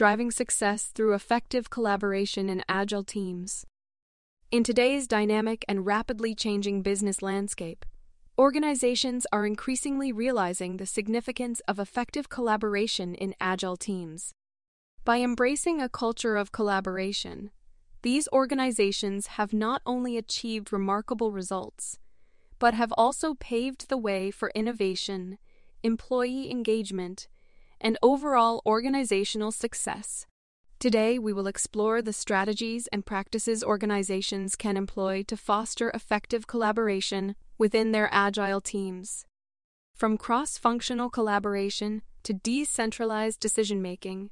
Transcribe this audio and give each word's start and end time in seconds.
Driving 0.00 0.30
success 0.30 0.84
through 0.94 1.12
effective 1.12 1.68
collaboration 1.68 2.48
in 2.48 2.64
agile 2.66 3.04
teams. 3.04 3.66
In 4.50 4.64
today's 4.64 5.06
dynamic 5.06 5.62
and 5.68 5.84
rapidly 5.84 6.34
changing 6.34 6.80
business 6.80 7.20
landscape, 7.20 7.84
organizations 8.38 9.26
are 9.30 9.44
increasingly 9.44 10.10
realizing 10.10 10.78
the 10.78 10.86
significance 10.86 11.60
of 11.68 11.78
effective 11.78 12.30
collaboration 12.30 13.14
in 13.14 13.34
agile 13.42 13.76
teams. 13.76 14.32
By 15.04 15.18
embracing 15.18 15.82
a 15.82 15.88
culture 15.90 16.38
of 16.38 16.50
collaboration, 16.50 17.50
these 18.00 18.26
organizations 18.32 19.26
have 19.36 19.52
not 19.52 19.82
only 19.84 20.16
achieved 20.16 20.72
remarkable 20.72 21.30
results, 21.30 21.98
but 22.58 22.72
have 22.72 22.94
also 22.96 23.34
paved 23.34 23.90
the 23.90 23.98
way 23.98 24.30
for 24.30 24.50
innovation, 24.54 25.36
employee 25.82 26.50
engagement, 26.50 27.28
and 27.80 27.98
overall 28.02 28.62
organizational 28.66 29.52
success. 29.52 30.26
Today, 30.78 31.18
we 31.18 31.32
will 31.32 31.46
explore 31.46 32.00
the 32.00 32.12
strategies 32.12 32.86
and 32.86 33.04
practices 33.04 33.62
organizations 33.62 34.56
can 34.56 34.76
employ 34.76 35.22
to 35.24 35.36
foster 35.36 35.90
effective 35.90 36.46
collaboration 36.46 37.36
within 37.58 37.92
their 37.92 38.08
agile 38.10 38.62
teams. 38.62 39.26
From 39.94 40.16
cross 40.16 40.56
functional 40.56 41.10
collaboration 41.10 42.00
to 42.22 42.32
decentralized 42.32 43.40
decision 43.40 43.82
making, 43.82 44.30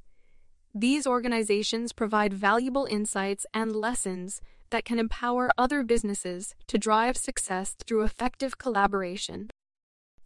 these 0.74 1.06
organizations 1.06 1.92
provide 1.92 2.32
valuable 2.32 2.86
insights 2.90 3.44
and 3.52 3.76
lessons 3.76 4.40
that 4.70 4.84
can 4.84 4.98
empower 4.98 5.50
other 5.58 5.82
businesses 5.82 6.54
to 6.66 6.78
drive 6.78 7.16
success 7.16 7.74
through 7.86 8.04
effective 8.04 8.58
collaboration 8.58 9.50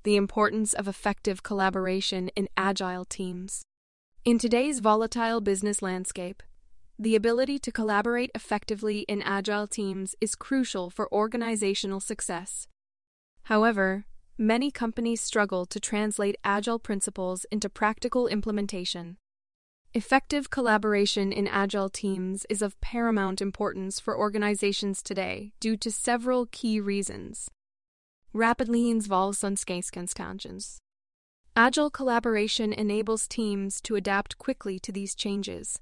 the 0.05 0.17
importance 0.17 0.73
of 0.73 0.89
effective 0.89 1.43
collaboration 1.43 2.29
in 2.35 2.49
agile 2.57 3.05
teams. 3.05 3.63
In 4.25 4.39
today's 4.39 4.81
volatile 4.81 5.41
business 5.41 5.83
landscape, 5.83 6.43
the 6.99 7.17
ability 7.17 7.59
to 7.61 7.73
collaborate 7.73 8.31
effectively 8.35 9.01
in 9.09 9.23
agile 9.23 9.67
teams 9.67 10.15
is 10.21 10.35
crucial 10.35 10.91
for 10.91 11.13
organizational 11.13 12.01
success. 12.01 12.69
However, 13.45 14.05
many 14.39 14.71
companies 14.71 15.21
struggle 15.21 15.67
to 15.67 15.81
translate 15.81 16.37
agile 16.45 16.79
principles 16.79 17.45
into 17.51 17.69
practical 17.69 18.29
implementation. 18.29 19.17
Effective 19.95 20.51
collaboration 20.51 21.33
in 21.33 21.47
agile 21.49 21.91
teams 21.91 22.47
is 22.49 22.63
of 22.63 22.81
paramount 22.81 23.43
importance 23.43 24.01
for 24.01 24.17
organizations 24.17 25.03
today 25.03 25.53
due 25.61 25.77
to 25.77 25.91
several 25.91 26.47
key 26.47 26.81
reasons 26.81 27.51
rapidly 28.33 28.91
involves 28.91 29.39
conscience. 30.15 30.79
Agile 31.55 31.91
collaboration 31.91 32.73
enables 32.73 33.29
teams 33.29 33.81
to 33.83 33.95
adapt 33.95 34.39
quickly 34.39 34.79
to 34.79 34.91
these 34.91 35.15
changes, 35.15 35.79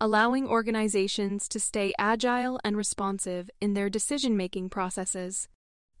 allowing 0.00 0.48
organizations 0.48 1.48
to 1.48 1.60
stay 1.60 1.92
agile 1.96 2.58
and 2.64 2.76
responsive 2.76 3.48
in 3.60 3.74
their 3.74 3.88
decision 3.88 4.36
making 4.36 4.68
processes. 4.68 5.48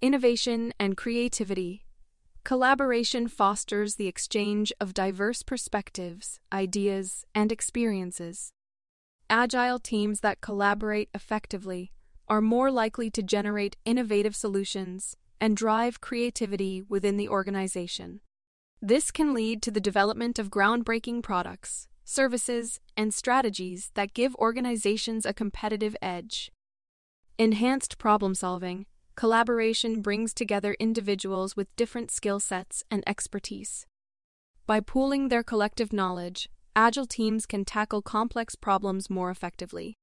Innovation 0.00 0.74
and 0.80 0.96
creativity. 0.96 1.84
Collaboration 2.42 3.28
fosters 3.28 3.94
the 3.94 4.08
exchange 4.08 4.72
of 4.80 4.92
diverse 4.92 5.44
perspectives, 5.44 6.40
ideas, 6.52 7.24
and 7.32 7.52
experiences. 7.52 8.50
Agile 9.30 9.78
teams 9.78 10.18
that 10.18 10.40
collaborate 10.40 11.08
effectively 11.14 11.92
are 12.26 12.40
more 12.40 12.72
likely 12.72 13.08
to 13.08 13.22
generate 13.22 13.76
innovative 13.84 14.34
solutions 14.34 15.16
and 15.42 15.56
drive 15.56 16.00
creativity 16.00 16.82
within 16.88 17.16
the 17.16 17.28
organization. 17.28 18.20
This 18.80 19.10
can 19.10 19.34
lead 19.34 19.60
to 19.62 19.72
the 19.72 19.80
development 19.80 20.38
of 20.38 20.50
groundbreaking 20.50 21.24
products, 21.24 21.88
services, 22.04 22.78
and 22.96 23.12
strategies 23.12 23.90
that 23.94 24.14
give 24.14 24.36
organizations 24.36 25.26
a 25.26 25.34
competitive 25.34 25.96
edge. 26.00 26.52
Enhanced 27.38 27.98
problem 27.98 28.36
solving, 28.36 28.86
collaboration 29.16 30.00
brings 30.00 30.32
together 30.32 30.76
individuals 30.78 31.56
with 31.56 31.74
different 31.74 32.12
skill 32.12 32.38
sets 32.38 32.84
and 32.88 33.02
expertise. 33.04 33.84
By 34.64 34.78
pooling 34.78 35.26
their 35.26 35.42
collective 35.42 35.92
knowledge, 35.92 36.48
agile 36.76 37.06
teams 37.06 37.46
can 37.46 37.64
tackle 37.64 38.00
complex 38.00 38.54
problems 38.54 39.10
more 39.10 39.28
effectively. 39.28 39.96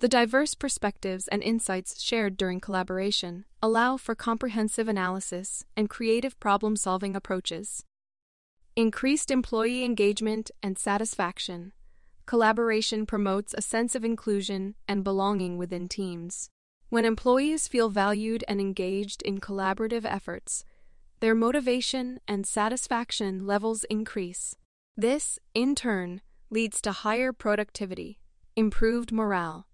The 0.00 0.08
diverse 0.08 0.54
perspectives 0.54 1.28
and 1.28 1.42
insights 1.42 2.02
shared 2.02 2.36
during 2.36 2.60
collaboration 2.60 3.44
allow 3.62 3.96
for 3.96 4.14
comprehensive 4.14 4.88
analysis 4.88 5.64
and 5.76 5.88
creative 5.88 6.38
problem 6.40 6.76
solving 6.76 7.16
approaches. 7.16 7.84
Increased 8.76 9.30
employee 9.30 9.84
engagement 9.84 10.50
and 10.62 10.78
satisfaction. 10.78 11.72
Collaboration 12.26 13.06
promotes 13.06 13.54
a 13.54 13.62
sense 13.62 13.94
of 13.94 14.04
inclusion 14.04 14.74
and 14.88 15.04
belonging 15.04 15.58
within 15.58 15.88
teams. 15.88 16.50
When 16.88 17.04
employees 17.04 17.68
feel 17.68 17.88
valued 17.88 18.44
and 18.48 18.60
engaged 18.60 19.22
in 19.22 19.40
collaborative 19.40 20.04
efforts, 20.04 20.64
their 21.20 21.34
motivation 21.34 22.20
and 22.26 22.46
satisfaction 22.46 23.46
levels 23.46 23.84
increase. 23.84 24.56
This, 24.96 25.38
in 25.54 25.74
turn, 25.74 26.20
leads 26.50 26.80
to 26.82 26.92
higher 26.92 27.32
productivity, 27.32 28.18
improved 28.56 29.12
morale, 29.12 29.66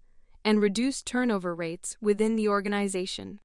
and 0.43 0.61
reduce 0.61 1.01
turnover 1.01 1.53
rates 1.53 1.97
within 2.01 2.35
the 2.35 2.47
organization. 2.47 3.39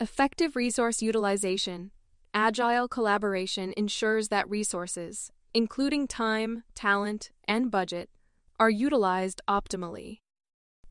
Effective 0.00 0.56
resource 0.56 1.02
utilization. 1.02 1.90
Agile 2.34 2.88
collaboration 2.88 3.72
ensures 3.76 4.28
that 4.28 4.48
resources, 4.50 5.32
including 5.54 6.06
time, 6.06 6.64
talent, 6.74 7.30
and 7.48 7.70
budget, 7.70 8.10
are 8.60 8.70
utilized 8.70 9.40
optimally. 9.48 10.18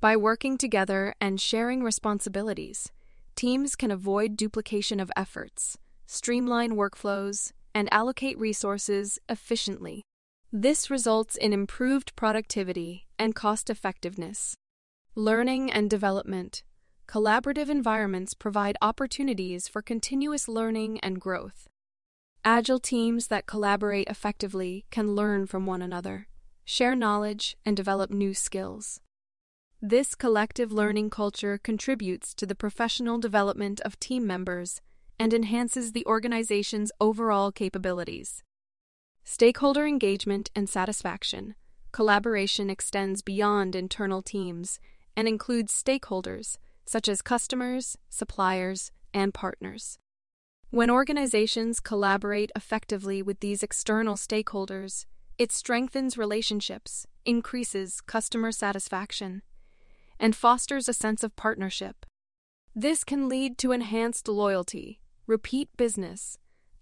By 0.02 0.18
working 0.18 0.58
together 0.58 1.14
and 1.22 1.40
sharing 1.40 1.84
responsibilities, 1.84 2.92
teams 3.36 3.76
can 3.76 3.92
avoid 3.92 4.38
duplication 4.38 5.00
of 5.00 5.12
efforts, 5.16 5.78
streamline 6.08 6.72
workflows, 6.72 7.52
and 7.74 7.92
allocate 7.94 8.40
resources 8.40 9.20
efficiently. 9.30 10.02
This 10.52 10.90
results 10.90 11.36
in 11.36 11.54
improved 11.54 12.16
productivity 12.16 13.06
and 13.20 13.36
cost 13.36 13.70
effectiveness. 13.70 14.56
Learning 15.18 15.72
and 15.72 15.90
development. 15.90 16.64
Collaborative 17.08 17.70
environments 17.70 18.34
provide 18.34 18.76
opportunities 18.82 19.66
for 19.66 19.82
continuous 19.82 20.50
learning 20.50 21.00
and 21.00 21.22
growth. 21.22 21.70
Agile 22.44 22.82
teams 22.82 23.28
that 23.28 23.46
collaborate 23.46 24.10
effectively 24.10 24.84
can 24.92 25.16
learn 25.16 25.48
from 25.48 25.66
one 25.66 25.82
another, 25.82 26.28
share 26.66 26.98
knowledge, 26.98 27.56
and 27.66 27.78
develop 27.78 28.12
new 28.12 28.34
skills. 28.34 29.00
This 29.82 30.16
collective 30.16 30.74
learning 30.74 31.12
culture 31.12 31.58
contributes 31.58 32.34
to 32.34 32.46
the 32.46 32.54
professional 32.54 33.18
development 33.18 33.80
of 33.86 33.98
team 34.02 34.28
members 34.28 34.82
and 35.18 35.34
enhances 35.34 35.94
the 35.94 36.06
organization's 36.06 36.92
overall 37.00 37.54
capabilities. 37.54 38.44
Stakeholder 39.24 39.86
engagement 39.88 40.52
and 40.54 40.68
satisfaction. 40.68 41.56
Collaboration 41.94 42.70
extends 42.70 43.22
beyond 43.22 43.78
internal 43.78 44.22
teams 44.22 44.78
and 45.16 45.28
includes 45.28 45.74
stakeholders 45.74 46.58
such 46.86 47.08
as 47.08 47.22
customers, 47.22 47.98
suppliers, 48.10 48.92
and 49.14 49.34
partners. 49.34 49.98
When 50.70 50.90
organizations 50.90 51.80
collaborate 51.80 52.52
effectively 52.56 53.22
with 53.22 53.40
these 53.40 53.64
external 53.64 54.16
stakeholders, 54.16 55.06
it 55.38 55.52
strengthens 55.52 56.18
relationships, 56.18 57.08
increases 57.26 58.02
customer 58.02 58.52
satisfaction, 58.52 59.42
and 60.20 60.36
fosters 60.36 60.88
a 60.88 60.94
sense 60.94 61.24
of 61.24 61.36
partnership. 61.36 62.06
This 62.76 63.04
can 63.04 63.30
lead 63.30 63.58
to 63.60 63.72
enhanced 63.72 64.28
loyalty, 64.28 65.00
repeat 65.28 65.70
business, 65.78 66.38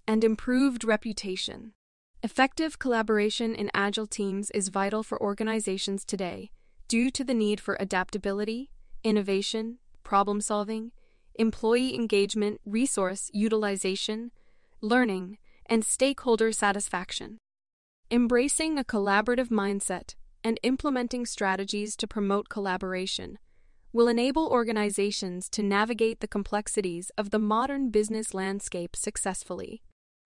and 0.08 0.24
improved 0.24 0.84
reputation. 0.84 1.74
Effective 2.22 2.80
collaboration 2.80 3.54
in 3.54 3.70
agile 3.74 4.08
teams 4.08 4.50
is 4.52 4.70
vital 4.70 5.04
for 5.04 5.22
organizations 5.22 6.04
today 6.04 6.52
due 6.88 7.10
to 7.12 7.24
the 7.24 7.34
need 7.34 7.60
for 7.60 7.78
adaptability, 7.80 8.70
innovation, 9.04 9.78
problem 10.04 10.42
solving, 10.42 10.92
employee 11.36 11.96
engagement, 11.96 12.62
resource 12.66 13.30
utilization, 13.34 14.32
learning, 14.82 15.38
and 15.66 15.84
stakeholder 15.84 16.52
satisfaction. 16.52 17.38
Embracing 18.12 18.78
a 18.78 18.84
collaborative 18.84 19.48
mindset 19.48 20.16
and 20.44 20.60
implementing 20.62 21.26
strategies 21.26 21.96
to 21.96 22.08
promote 22.08 22.50
collaboration 22.50 23.40
will 23.94 24.08
enable 24.08 24.48
organizations 24.48 25.50
to 25.50 25.64
navigate 25.64 26.20
the 26.20 26.28
complexities 26.28 27.12
of 27.18 27.30
the 27.30 27.40
modern 27.40 27.90
business 27.90 28.34
landscape 28.34 28.96
successfully. 28.96 29.84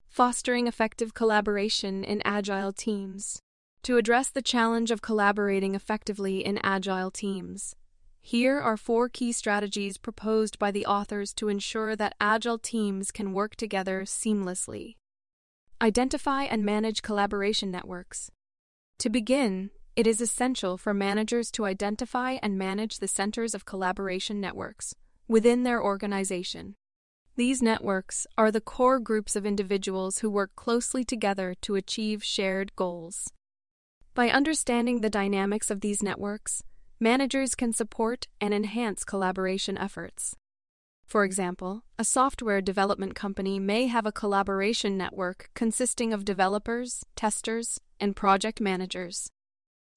Fostering 0.09 0.68
effective 0.68 1.13
collaboration 1.13 2.04
in 2.04 2.21
agile 2.25 2.74
teams. 2.74 3.42
To 3.83 3.97
address 3.97 4.29
the 4.29 4.41
challenge 4.41 4.91
of 4.91 5.01
collaborating 5.01 5.75
effectively 5.75 6.45
in 6.45 6.59
agile 6.63 7.12
teams, 7.12 7.75
here 8.19 8.59
are 8.59 8.75
four 8.75 9.07
key 9.07 9.31
strategies 9.31 9.97
proposed 9.97 10.59
by 10.59 10.71
the 10.71 10.85
authors 10.85 11.33
to 11.35 11.47
ensure 11.47 11.95
that 11.95 12.15
agile 12.19 12.59
teams 12.59 13.12
can 13.12 13.31
work 13.31 13.56
together 13.56 14.01
seamlessly. 14.01 14.95
Identify 15.81 16.44
and 16.44 16.65
manage 16.65 17.01
collaboration 17.01 17.71
networks. 17.71 18.29
To 19.00 19.09
begin, 19.09 19.69
it 19.95 20.06
is 20.06 20.19
essential 20.19 20.77
for 20.77 20.94
managers 20.94 21.50
to 21.51 21.63
identify 21.63 22.38
and 22.44 22.57
manage 22.57 23.00
the 23.00 23.07
centers 23.07 23.56
of 23.56 23.63
collaboration 23.63 24.41
networks 24.41 24.94
within 25.27 25.63
their 25.63 25.81
organization. 25.81 26.75
These 27.38 27.62
networks 27.62 28.27
are 28.38 28.51
the 28.51 28.59
core 28.59 29.00
groups 29.00 29.35
of 29.35 29.45
individuals 29.45 30.19
who 30.19 30.30
work 30.30 30.51
closely 30.56 31.06
together 31.06 31.56
to 31.62 31.75
achieve 31.75 32.23
shared 32.23 32.75
goals. 32.75 33.31
By 34.18 34.31
understanding 34.31 35.02
the 35.02 35.12
dynamics 35.12 35.69
of 35.69 35.81
these 35.81 36.02
networks, 36.02 36.64
managers 37.00 37.54
can 37.54 37.72
support 37.72 38.25
and 38.42 38.52
enhance 38.52 39.04
collaboration 39.04 39.78
efforts. 39.78 40.36
For 41.06 41.24
example, 41.24 41.84
a 42.00 42.04
software 42.04 42.60
development 42.60 43.14
company 43.14 43.60
may 43.60 43.86
have 43.86 44.08
a 44.08 44.12
collaboration 44.12 44.98
network 44.98 45.52
consisting 45.54 46.14
of 46.14 46.25
developers, 46.25 47.06
testers, 47.16 47.80
and 48.00 48.16
project 48.16 48.60
managers. 48.60 49.30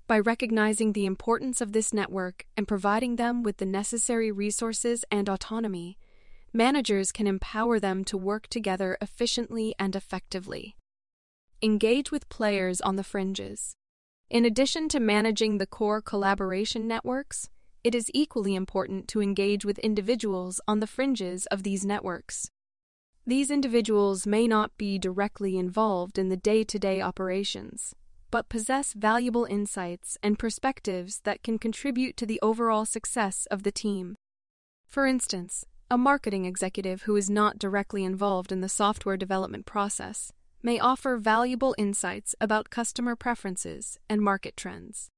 By 0.07 0.19
recognizing 0.19 0.93
the 0.93 1.07
importance 1.07 1.63
of 1.63 1.73
this 1.73 1.95
network 1.95 2.45
and 2.59 2.69
providing 2.69 3.17
them 3.17 3.43
with 3.43 3.57
the 3.57 3.65
necessary 3.65 4.31
resources 4.31 5.03
and 5.11 5.31
autonomy, 5.31 5.97
managers 6.53 7.11
can 7.11 7.27
empower 7.27 7.81
them 7.81 8.05
to 8.05 8.19
work 8.19 8.49
together 8.49 8.99
efficiently 9.01 9.75
and 9.79 9.97
effectively. 9.97 10.77
Engage 11.63 12.11
with 12.13 12.29
players 12.29 12.83
on 12.83 12.97
the 12.97 13.03
fringes. 13.03 13.77
In 14.31 14.45
addition 14.45 14.89
to 14.91 15.01
managing 15.01 15.59
the 15.59 15.67
core 15.67 16.01
collaboration 16.01 16.87
networks, 16.87 17.51
it 17.83 17.97
is 17.97 18.13
equally 18.15 18.55
important 18.55 19.09
to 19.09 19.21
engage 19.21 19.65
with 19.65 19.81
individuals 19.81 20.61
on 20.69 20.79
the 20.79 20.87
fringes 20.87 21.47
of 21.47 21.65
these 21.65 21.85
networks. 21.85 22.49
These 23.27 23.51
individuals 23.51 24.29
may 24.29 24.47
not 24.47 24.71
be 24.79 25.01
directly 25.01 25.59
involved 25.59 26.17
in 26.17 26.29
the 26.29 26.37
day 26.37 26.63
to 26.63 26.79
day 26.79 27.01
operations, 27.01 27.93
but 28.31 28.49
possess 28.49 28.93
valuable 28.93 29.47
insights 29.47 30.17
and 30.23 30.39
perspectives 30.39 31.23
that 31.25 31.43
can 31.43 31.59
contribute 31.59 32.17
to 32.19 32.25
the 32.25 32.39
overall 32.41 32.85
success 32.85 33.49
of 33.51 33.65
the 33.65 33.73
team. 33.73 34.15
For 34.87 35.09
instance, 35.09 35.65
a 35.91 35.99
marketing 35.99 36.45
executive 36.45 37.03
who 37.03 37.17
is 37.17 37.29
not 37.29 37.59
directly 37.59 38.05
involved 38.05 38.53
in 38.53 38.61
the 38.61 38.69
software 38.69 39.17
development 39.17 39.67
process 39.67 40.33
may 40.63 40.79
offer 40.79 41.17
valuable 41.17 41.75
insights 41.79 42.35
about 42.41 42.71
customer 42.71 43.17
preferences 43.17 43.99
and 44.09 44.21
market 44.21 44.57
trends. 44.57 45.09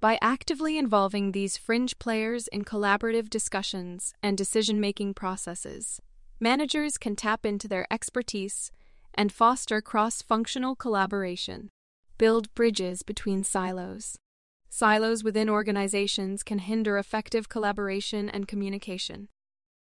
By 0.00 0.18
actively 0.20 0.78
involving 0.78 1.32
these 1.32 1.56
fringe 1.56 1.98
players 1.98 2.48
in 2.48 2.64
collaborative 2.64 3.30
discussions 3.30 4.12
and 4.22 4.36
decision 4.36 4.80
making 4.80 5.14
processes, 5.14 6.00
managers 6.38 6.98
can 6.98 7.16
tap 7.16 7.46
into 7.46 7.66
their 7.66 7.86
expertise 7.90 8.70
and 9.14 9.32
foster 9.32 9.80
cross 9.80 10.22
functional 10.22 10.76
collaboration 10.76 11.70
build 12.18 12.54
bridges 12.54 13.02
between 13.02 13.44
silos. 13.44 14.18
Silos 14.68 15.22
within 15.22 15.48
organizations 15.48 16.42
can 16.42 16.58
hinder 16.58 16.98
effective 16.98 17.48
collaboration 17.48 18.28
and 18.28 18.48
communication. 18.48 19.28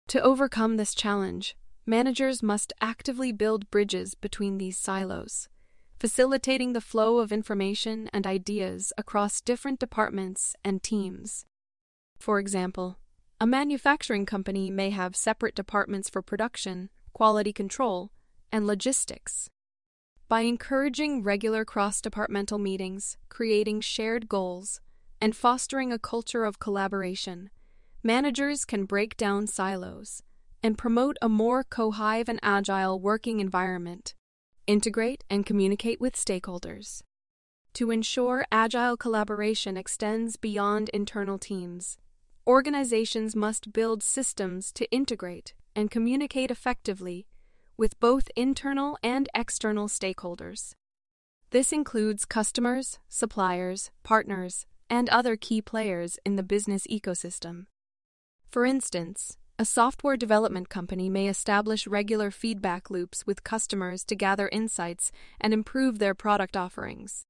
To 0.10 0.22
overcome 0.22 0.78
this 0.78 0.94
challenge, 0.94 1.56
managers 1.88 2.44
must 2.44 2.74
actively 2.82 3.32
build 3.32 3.72
bridges 3.72 4.14
between 4.14 4.58
these 4.58 4.78
silos, 4.78 5.48
facilitating 5.98 6.74
the 6.74 6.82
flow 6.82 7.20
of 7.20 7.32
information 7.32 8.10
and 8.12 8.28
ideas 8.28 8.92
across 8.98 9.40
different 9.40 9.80
departments 9.80 10.54
and 10.66 10.84
teams. 10.84 11.46
For 12.20 12.40
example, 12.40 13.00
a 13.40 13.48
manufacturing 13.48 14.26
company 14.26 14.70
may 14.70 14.90
have 14.90 15.16
separate 15.16 15.56
departments 15.56 16.10
for 16.10 16.22
production, 16.22 16.90
quality 17.14 17.54
control, 17.54 18.12
and 18.52 18.68
logistics. 18.68 19.50
By 20.28 20.42
encouraging 20.42 21.24
regular 21.24 21.64
cross 21.64 22.02
departmental 22.02 22.58
meetings, 22.58 23.18
creating 23.30 23.80
shared 23.80 24.28
goals, 24.28 24.82
and 25.22 25.34
fostering 25.34 25.94
a 25.94 26.00
culture 26.00 26.44
of 26.44 26.60
collaboration, 26.60 27.50
managers 28.04 28.66
can 28.66 28.84
break 28.84 29.16
down 29.16 29.48
silos 29.48 30.22
and 30.64 30.78
promote 30.78 31.18
a 31.22 31.30
more 31.30 31.64
cohive 31.64 32.28
and 32.28 32.40
agile 32.42 33.00
working 33.00 33.40
environment, 33.40 34.14
integrate 34.66 35.24
and 35.30 35.46
communicate 35.46 36.02
with 36.02 36.16
stakeholders. 36.16 37.02
To 37.74 37.92
ensure 37.92 38.46
agile 38.52 38.98
collaboration 38.98 39.78
extends 39.78 40.36
beyond 40.36 40.90
internal 40.90 41.38
teams, 41.38 41.98
organizations 42.48 43.36
must 43.36 43.72
build 43.72 44.02
systems 44.02 44.72
to 44.74 44.90
integrate 44.92 45.54
and 45.76 45.92
communicate 45.92 46.50
effectively 46.50 47.28
with 47.78 48.00
both 48.00 48.30
internal 48.36 48.98
and 49.04 49.30
external 49.36 49.88
stakeholders. 49.88 50.74
This 51.52 51.72
includes 51.72 52.26
customers, 52.26 53.00
suppliers, 53.08 53.92
partners, 54.04 54.66
and 54.90 55.08
other 55.10 55.36
key 55.36 55.62
players 55.62 56.18
in 56.26 56.36
the 56.36 56.44
business 56.44 56.88
ecosystem. 56.88 57.68
For 58.50 58.66
instance, 58.66 59.38
a 59.60 59.66
software 59.66 60.18
development 60.18 60.70
company 60.70 61.10
may 61.10 61.28
establish 61.28 61.88
regular 61.88 62.32
feedback 62.32 62.90
loops 62.90 63.26
with 63.26 63.44
customers 63.44 64.04
to 64.04 64.16
gather 64.16 64.48
insights 64.50 65.12
and 65.42 65.54
improve 65.54 66.00
their 66.00 66.14
product 66.14 66.56
offerings. 66.56 67.26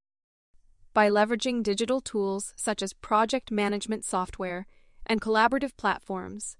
By 0.93 1.09
leveraging 1.09 1.63
digital 1.63 2.01
tools 2.01 2.53
such 2.55 2.81
as 2.81 2.93
project 2.93 3.51
management 3.51 4.03
software 4.03 4.67
and 5.05 5.21
collaborative 5.21 5.77
platforms, 5.77 6.57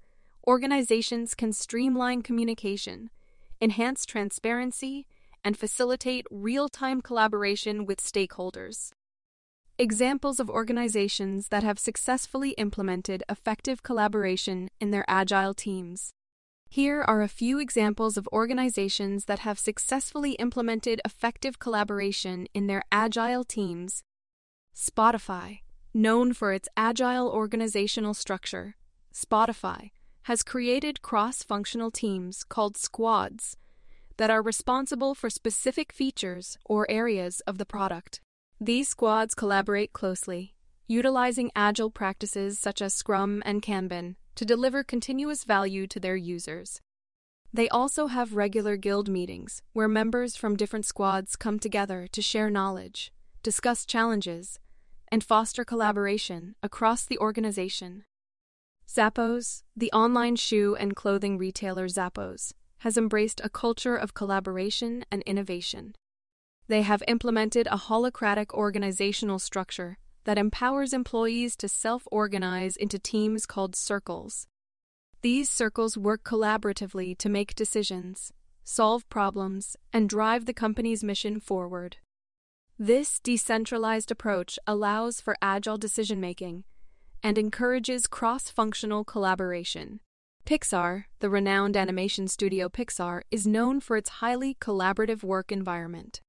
organizations 0.48 1.36
can 1.36 1.52
streamline 1.52 2.22
communication 2.22 3.10
enhance 3.62 4.06
transparency, 4.06 5.08
and 5.44 5.58
facilitate 5.58 6.26
real 6.30 6.68
time 6.68 7.02
collaboration 7.02 7.86
with 7.86 8.02
stakeholders. 8.02 8.92
Examples 9.80 10.40
of 10.40 10.50
organizations 10.50 11.50
that 11.50 11.62
have 11.62 11.78
successfully 11.78 12.50
implemented 12.58 13.22
effective 13.30 13.84
collaboration 13.84 14.72
in 14.80 14.90
their 14.90 15.06
agile 15.08 15.54
teams. 15.54 16.14
Here 16.68 17.04
are 17.04 17.22
a 17.22 17.28
few 17.28 17.60
examples 17.60 18.18
of 18.18 18.28
organizations 18.34 19.26
that 19.26 19.38
have 19.40 19.60
successfully 19.60 20.32
implemented 20.40 21.00
effective 21.06 21.60
collaboration 21.60 22.48
in 22.56 22.66
their 22.66 22.82
agile 22.92 23.44
teams. 23.44 24.02
Spotify, 24.76 25.60
known 25.94 26.34
for 26.34 26.54
its 26.54 26.68
agile 26.76 27.30
organizational 27.30 28.16
structure, 28.16 28.78
Spotify 29.14 29.92
has 30.24 30.42
created 30.42 31.04
cross 31.04 31.44
functional 31.44 31.92
teams 31.92 32.44
called 32.44 32.78
squads 32.78 33.58
that 34.18 34.32
are 34.32 34.42
responsible 34.42 35.14
for 35.14 35.30
specific 35.30 35.94
features 35.94 36.58
or 36.66 36.90
areas 36.90 37.42
of 37.42 37.60
the 37.60 37.66
product. 37.66 38.22
These 38.60 38.88
squads 38.90 39.36
collaborate 39.36 39.94
closely, 39.94 40.56
utilizing 40.88 41.52
agile 41.56 41.92
practices 41.92 42.58
such 42.58 42.82
as 42.82 42.96
Scrum 42.96 43.44
and 43.46 43.62
Kanban 43.62 44.16
to 44.34 44.46
deliver 44.46 44.84
continuous 44.84 45.44
value 45.44 45.86
to 45.86 46.00
their 46.00 46.16
users. 46.16 46.82
They 47.54 47.70
also 47.70 48.08
have 48.08 48.36
regular 48.36 48.76
guild 48.76 49.10
meetings 49.10 49.62
where 49.74 49.88
members 49.88 50.36
from 50.36 50.56
different 50.56 50.86
squads 50.86 51.36
come 51.36 51.60
together 51.60 52.08
to 52.12 52.22
share 52.22 52.50
knowledge, 52.50 53.14
discuss 53.44 53.86
challenges, 53.86 54.60
and 55.10 55.24
foster 55.24 55.64
collaboration 55.64 56.56
across 56.64 57.06
the 57.06 57.20
organization. 57.20 58.06
Zappos, 58.88 59.62
the 59.76 59.92
online 59.92 60.36
shoe 60.36 60.76
and 60.76 60.96
clothing 60.96 61.38
retailer 61.38 61.88
Zappos, 61.88 62.54
has 62.80 62.98
embraced 62.98 63.40
a 63.44 63.50
culture 63.50 63.96
of 63.96 64.16
collaboration 64.16 65.06
and 65.12 65.22
innovation. 65.24 65.94
They 66.68 66.82
have 66.82 67.02
implemented 67.08 67.68
a 67.68 67.78
holacratic 67.78 68.54
organizational 68.54 69.40
structure 69.40 69.98
that 70.26 70.38
empowers 70.38 70.92
employees 70.92 71.56
to 71.58 71.70
self 71.70 72.04
organize 72.12 72.76
into 72.76 73.00
teams 73.00 73.46
called 73.46 73.76
circles. 73.76 74.48
These 75.22 75.50
circles 75.50 75.98
work 75.98 76.24
collaboratively 76.24 77.18
to 77.20 77.30
make 77.30 77.56
decisions, 77.56 78.34
solve 78.66 79.08
problems, 79.10 79.78
and 79.94 80.10
drive 80.10 80.46
the 80.46 80.54
company's 80.54 81.04
mission 81.04 81.40
forward. 81.40 81.98
This 82.78 83.20
decentralized 83.22 84.12
approach 84.12 84.60
allows 84.68 85.22
for 85.22 85.38
agile 85.42 85.78
decision 85.78 86.20
making 86.20 86.66
and 87.24 87.38
encourages 87.38 88.08
cross 88.08 88.50
functional 88.50 89.04
collaboration. 89.04 90.02
Pixar, 90.46 91.06
the 91.20 91.30
renowned 91.30 91.76
animation 91.76 92.28
studio 92.28 92.70
Pixar, 92.70 93.22
is 93.32 93.48
known 93.48 93.80
for 93.80 93.98
its 93.98 94.10
highly 94.22 94.54
collaborative 94.56 95.24
work 95.24 95.52
environment. 95.52 96.22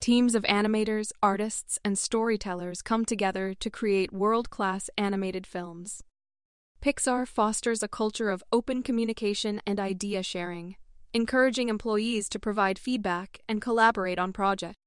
Teams 0.00 0.34
of 0.34 0.44
animators, 0.44 1.12
artists, 1.22 1.78
and 1.84 1.98
storytellers 1.98 2.80
come 2.80 3.04
together 3.04 3.52
to 3.60 3.68
create 3.68 4.14
world 4.14 4.48
class 4.48 4.88
animated 4.96 5.46
films. 5.46 6.02
Pixar 6.80 7.28
fosters 7.28 7.82
a 7.82 7.88
culture 7.88 8.30
of 8.30 8.42
open 8.50 8.82
communication 8.82 9.60
and 9.66 9.78
idea 9.78 10.22
sharing, 10.22 10.76
encouraging 11.12 11.68
employees 11.68 12.30
to 12.30 12.38
provide 12.38 12.78
feedback 12.78 13.40
and 13.46 13.60
collaborate 13.60 14.18
on 14.18 14.32
projects. 14.32 14.78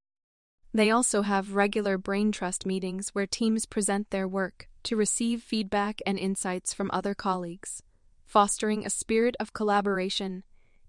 They 0.74 0.89
also 0.89 1.22
have 1.22 1.53
regular 1.53 2.00
brain 2.00 2.32
trust 2.32 2.65
meetings 2.65 3.10
where 3.10 3.27
teams 3.27 3.67
present 3.67 4.10
their 4.10 4.27
work 4.27 4.67
to 4.82 4.96
receive 4.96 5.43
feedback 5.43 6.01
and 6.08 6.17
insights 6.17 6.74
from 6.74 6.89
other 6.91 7.13
colleagues, 7.13 7.84
fostering 8.25 8.84
a 8.84 8.89
spirit 8.89 9.36
of 9.39 9.53
collaboration 9.53 10.43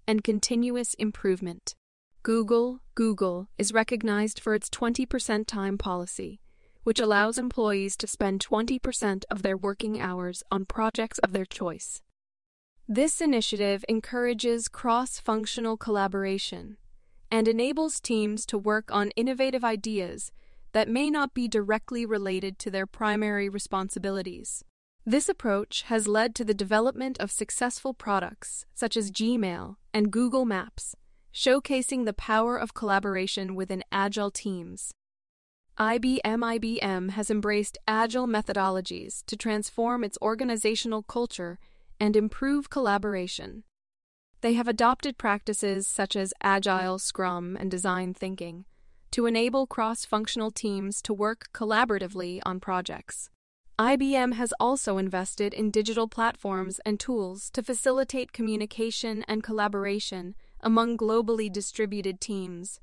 and 0.07 0.23
continuous 0.23 0.95
improvement. 0.95 1.75
Google, 2.25 2.79
Google 2.95 3.49
is 3.55 3.71
recognized 3.71 4.39
for 4.39 4.55
its 4.55 4.67
20% 4.71 5.45
time 5.45 5.77
policy, 5.77 6.41
which 6.81 6.99
allows 6.99 7.37
employees 7.37 7.95
to 7.97 8.07
spend 8.07 8.43
20% 8.43 9.25
of 9.29 9.43
their 9.43 9.55
working 9.55 10.01
hours 10.01 10.41
on 10.49 10.65
projects 10.65 11.19
of 11.19 11.33
their 11.33 11.45
choice. 11.45 12.01
This 12.87 13.21
initiative 13.21 13.85
encourages 13.87 14.67
cross 14.67 15.19
functional 15.19 15.77
collaboration 15.77 16.77
and 17.29 17.47
enables 17.47 17.99
teams 17.99 18.47
to 18.47 18.57
work 18.57 18.91
on 18.91 19.11
innovative 19.11 19.63
ideas 19.63 20.31
that 20.71 20.89
may 20.89 21.11
not 21.11 21.35
be 21.35 21.47
directly 21.47 22.07
related 22.07 22.57
to 22.57 22.71
their 22.71 22.87
primary 22.87 23.47
responsibilities. 23.49 24.63
This 25.05 25.29
approach 25.29 25.83
has 25.89 26.07
led 26.07 26.33
to 26.33 26.43
the 26.43 26.55
development 26.55 27.19
of 27.19 27.29
successful 27.29 27.93
products 27.93 28.65
such 28.73 28.97
as 28.97 29.11
Gmail 29.11 29.75
and 29.93 30.11
Google 30.11 30.45
Maps, 30.45 30.95
showcasing 31.35 32.05
the 32.05 32.13
power 32.13 32.55
of 32.55 32.73
collaboration 32.73 33.55
within 33.55 33.83
agile 33.91 34.31
teams. 34.31 34.93
IBM 35.77 36.21
IBM 36.23 37.09
has 37.11 37.29
embraced 37.29 37.77
agile 37.85 38.25
methodologies 38.25 39.21
to 39.25 39.35
transform 39.35 40.05
its 40.05 40.17
organizational 40.21 41.03
culture 41.03 41.59
and 41.99 42.15
improve 42.15 42.69
collaboration. 42.69 43.63
They 44.39 44.53
have 44.53 44.69
adopted 44.69 45.17
practices 45.17 45.87
such 45.87 46.15
as 46.15 46.33
Agile, 46.41 46.99
Scrum, 46.99 47.57
and 47.59 47.69
design 47.69 48.13
thinking 48.13 48.63
to 49.11 49.25
enable 49.25 49.67
cross 49.67 50.05
functional 50.05 50.51
teams 50.51 51.01
to 51.01 51.13
work 51.13 51.47
collaboratively 51.53 52.39
on 52.45 52.59
projects. 52.61 53.29
IBM 53.77 54.35
has 54.35 54.53
also 54.57 54.97
invested 54.97 55.53
in 55.53 55.71
digital 55.71 56.07
platforms 56.07 56.79
and 56.85 56.97
tools 56.97 57.49
to 57.51 57.61
facilitate 57.61 58.31
communication 58.31 59.25
and 59.27 59.43
collaboration 59.43 60.35
among 60.65 60.97
globally 60.97 61.51
distributed 61.51 62.19
teams, 62.19 62.81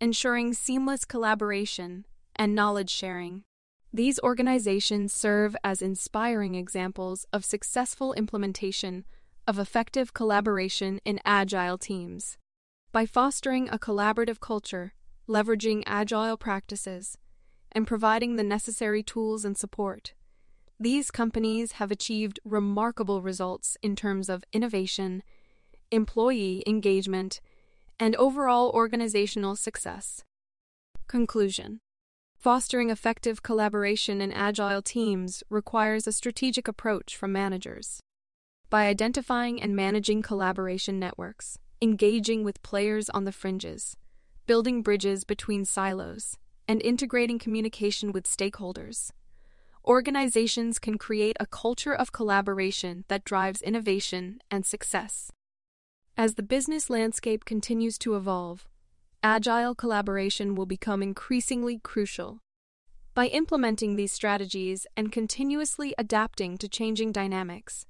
ensuring 0.00 0.52
seamless 0.52 1.06
collaboration 1.06 2.04
and 2.36 2.54
knowledge 2.54 2.90
sharing. 2.90 3.42
These 3.92 4.20
organizations 4.20 5.12
serve 5.12 5.56
as 5.64 5.82
inspiring 5.82 6.54
examples 6.54 7.26
of 7.32 7.44
successful 7.44 8.12
implementation 8.12 9.06
of 9.48 9.58
effective 9.58 10.14
collaboration 10.14 11.00
in 11.04 11.18
agile 11.24 11.78
teams. 11.78 12.36
By 12.92 13.06
fostering 13.06 13.68
a 13.70 13.78
collaborative 13.78 14.38
culture, 14.38 14.92
leveraging 15.28 15.82
agile 15.86 16.36
practices, 16.36 17.16
and 17.72 17.86
providing 17.86 18.36
the 18.36 18.44
necessary 18.44 19.02
tools 19.02 19.44
and 19.44 19.56
support, 19.56 20.12
these 20.78 21.10
companies 21.10 21.72
have 21.72 21.90
achieved 21.90 22.40
remarkable 22.44 23.22
results 23.22 23.78
in 23.82 23.96
terms 23.96 24.28
of 24.28 24.44
innovation, 24.52 25.22
employee 25.92 26.62
engagement, 26.66 27.40
and 28.00 28.16
overall 28.16 28.70
organizational 28.70 29.54
success. 29.54 30.24
Conclusion 31.06 31.80
Fostering 32.36 32.90
effective 32.90 33.42
collaboration 33.44 34.20
in 34.20 34.32
agile 34.32 34.82
teams 34.82 35.44
requires 35.48 36.08
a 36.08 36.12
strategic 36.12 36.66
approach 36.66 37.16
from 37.16 37.32
managers 37.32 38.00
by 38.68 38.86
identifying 38.86 39.62
and 39.62 39.76
managing 39.76 40.22
collaboration 40.22 40.98
networks, 40.98 41.58
engaging 41.82 42.42
with 42.42 42.62
players 42.62 43.10
on 43.10 43.24
the 43.24 43.30
fringes, 43.30 43.96
building 44.46 44.80
bridges 44.82 45.24
between 45.24 45.64
silos, 45.64 46.38
and 46.66 46.80
integrating 46.82 47.38
communication 47.38 48.12
with 48.12 48.24
stakeholders. 48.24 49.10
Organizations 49.84 50.78
can 50.78 50.96
create 50.96 51.36
a 51.38 51.46
culture 51.46 51.94
of 51.94 52.12
collaboration 52.12 53.04
that 53.08 53.24
drives 53.24 53.60
innovation 53.60 54.40
and 54.50 54.64
success. 54.64 55.30
As 56.16 56.34
the 56.34 56.42
business 56.42 56.90
landscape 56.90 57.46
continues 57.46 57.96
to 57.98 58.16
evolve, 58.16 58.68
agile 59.22 59.74
collaboration 59.74 60.54
will 60.54 60.66
become 60.66 61.02
increasingly 61.02 61.80
crucial. 61.82 62.40
By 63.14 63.28
implementing 63.28 63.96
these 63.96 64.12
strategies 64.12 64.86
and 64.94 65.10
continuously 65.10 65.94
adapting 65.96 66.58
to 66.58 66.68
changing 66.68 67.12
dynamics, 67.12 67.86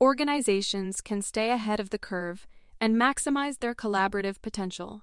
organizations 0.00 1.00
can 1.00 1.22
stay 1.22 1.50
ahead 1.50 1.78
of 1.78 1.90
the 1.90 1.98
curve 1.98 2.48
and 2.80 2.96
maximize 2.96 3.60
their 3.60 3.74
collaborative 3.74 4.42
potential. 4.42 5.02